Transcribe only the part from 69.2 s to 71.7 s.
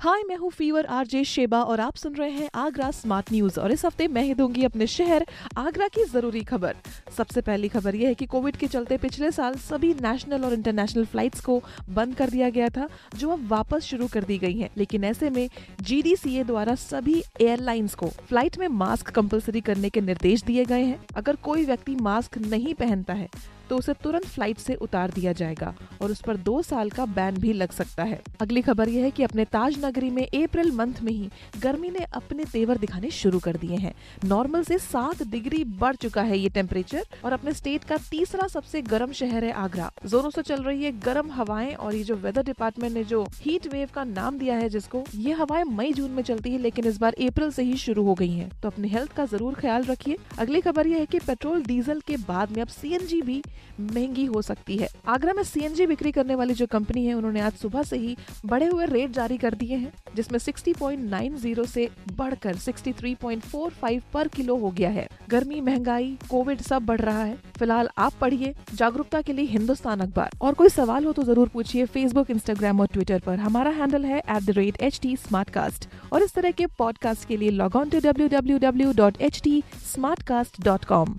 के लिए हिंदुस्तान अखबार। और कोई सवाल हो तो ज़रूर